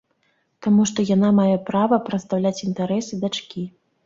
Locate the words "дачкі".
3.27-3.67